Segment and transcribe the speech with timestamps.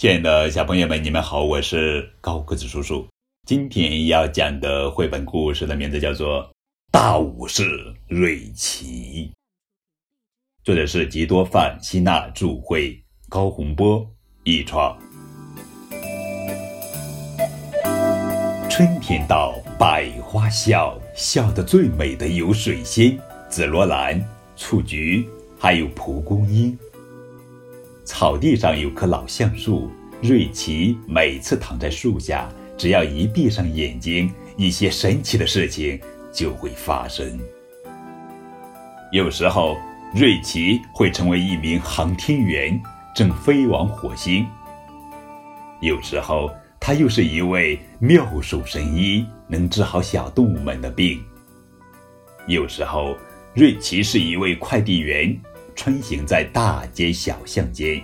[0.00, 3.06] 亲爱的小朋友们，你们好，我是高个子叔叔。
[3.46, 6.42] 今天要讲的绘本故事的名字叫做
[6.90, 9.30] 《大武士瑞奇》，
[10.64, 14.10] 作者是吉多范希纳著，绘高洪波
[14.44, 14.98] 译创。
[18.70, 23.18] 春天到，百花笑，笑得最美的有水仙、
[23.50, 24.18] 紫罗兰、
[24.56, 25.28] 雏菊，
[25.58, 26.74] 还有蒲公英。
[28.04, 29.90] 草地上有棵老橡树，
[30.22, 36.00] 瑞奇每次躺在树下，只要一闭上眼睛，一些神奇的事情
[36.32, 37.38] 就会发生。
[39.12, 39.76] 有时候，
[40.14, 42.80] 瑞奇会成为一名航天员，
[43.14, 44.44] 正飞往火星；
[45.80, 51.18] 有时候，他又是一位妙手神医，能治好小动物们的病；
[52.48, 53.16] 有时候，
[53.54, 55.38] 瑞奇是一位快递员。
[55.82, 58.02] 穿行在大街小巷间，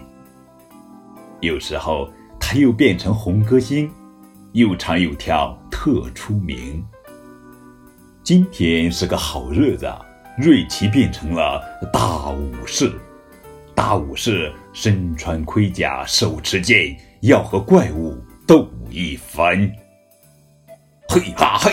[1.40, 3.92] 有时候他又变成红歌星，
[4.52, 6.82] 又唱又跳特出名。
[8.22, 9.86] 今天是个好日子，
[10.38, 12.90] 瑞奇变成了大武士。
[13.74, 19.70] 大武士身穿盔甲，手持剑，要和怪物斗一番。
[21.10, 21.72] 嘿哈嘿，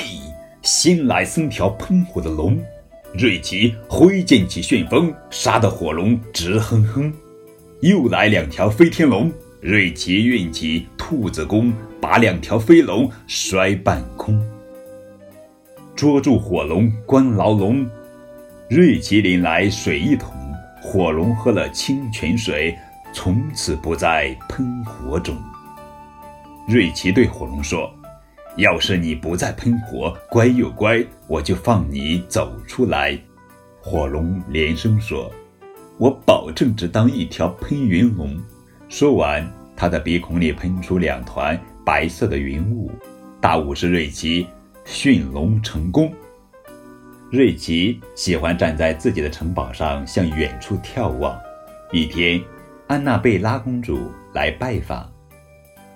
[0.64, 2.62] 新来三条喷火的龙。
[3.16, 7.14] 瑞奇挥剑起旋风，杀得火龙直哼哼。
[7.82, 14.44] 又来两条飞天龙，瑞奇运起兔子功，把两条飞龙摔半空。
[15.96, 17.88] 捉住火龙关牢笼，
[18.68, 20.34] 瑞奇拎来水一桶，
[20.82, 22.76] 火龙喝了清泉水，
[23.14, 25.38] 从此不再喷火种。
[26.68, 27.94] 瑞奇对火龙说。
[28.56, 33.20] 要是你不再喷火，乖又乖，我就放你走出来。
[33.82, 35.32] 火龙连声说
[35.98, 38.38] ：“我保证只当一条喷云龙。”
[38.88, 39.46] 说完，
[39.76, 42.92] 他的鼻孔里喷出两团白色的云雾。
[43.42, 44.48] 大武士瑞奇
[44.86, 46.14] 驯龙成功。
[47.32, 51.36] 瑞奇喜欢站在自己的城堡上向远处眺望。
[51.92, 52.40] 一天，
[52.86, 55.12] 安娜贝拉公主来拜访，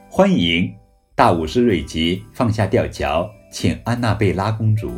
[0.09, 0.73] 欢迎。
[1.17, 4.91] 大武士瑞奇放下吊桥，请安娜贝拉公主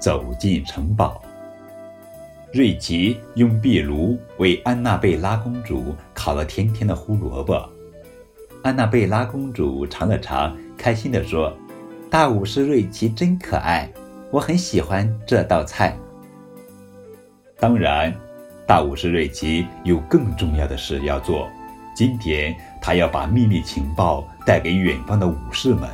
[0.00, 1.22] 走进城堡。
[2.52, 7.70] 瑞奇用壁炉为安娜贝拉公主烤了甜甜的胡萝卜。
[8.64, 11.56] 安娜贝拉公主尝了尝，开心地说
[12.10, 13.88] ：“大武士瑞奇真可爱，
[14.32, 15.96] 我很喜欢这道菜。”
[17.60, 18.12] 当然，
[18.66, 21.48] 大武士瑞奇有更重要的事要做。
[22.00, 25.86] 今天他要把秘密情报带给远方的武士们。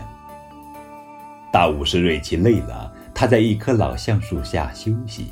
[1.53, 5.27] 大武士瑞奇累了，他在一棵老橡树下休息。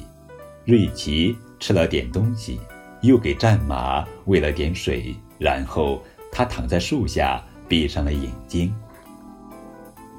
[0.64, 2.58] 瑞奇吃了点东西，
[3.02, 6.02] 又给战马喂了点水，然后
[6.32, 8.74] 他躺在树下，闭上了眼睛。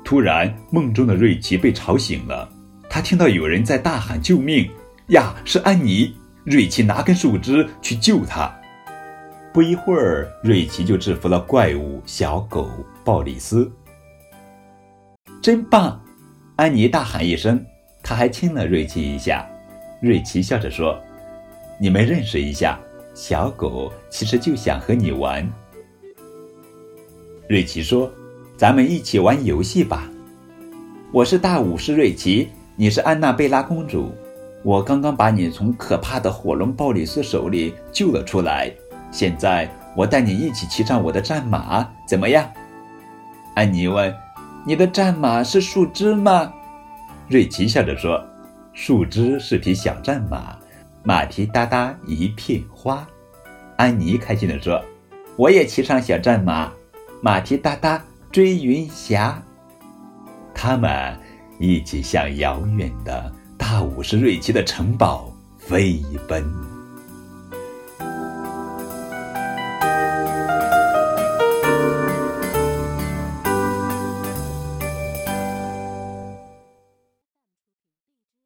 [0.05, 2.49] 突然，梦中的瑞奇被吵醒了，
[2.89, 4.71] 他听到有人在大喊救命
[5.11, 6.15] ：“呀，是安妮！”
[6.45, 8.49] 瑞奇拿根树枝去救她。
[9.55, 12.69] 不一会儿，瑞奇就制服了怪物小狗
[13.05, 13.71] 鲍里斯。
[15.41, 15.97] 真棒！
[16.57, 17.65] 安妮大喊一声，
[18.03, 19.47] 她还亲了瑞奇一下。
[20.01, 20.99] 瑞奇笑着说
[21.79, 22.77] ：“你们认识一下，
[23.13, 25.49] 小狗其实就想和你玩。”
[27.47, 28.11] 瑞奇说
[28.59, 30.11] ：“咱们一起玩游戏吧。
[31.13, 34.11] 我是大武士瑞奇，你是安娜贝拉公主。
[34.63, 38.69] 我刚刚把你从可怕的火龙鲍里斯手里救了出来。”
[39.11, 42.49] 现在我带你一起骑上我的战马，怎么样？
[43.55, 44.13] 安妮问
[44.65, 46.51] ：“你的战马是树枝吗？”
[47.29, 48.21] 瑞奇笑着说
[48.73, 50.55] ：“树枝是匹小战马，
[51.03, 53.07] 马蹄哒哒一片花。”
[53.77, 54.83] 安妮开心地说
[55.37, 56.71] ：“我也骑上小战马，
[57.21, 59.41] 马蹄哒哒追云霞。”
[60.53, 61.17] 他们
[61.59, 66.74] 一起向遥远的大武士瑞奇的城堡飞奔。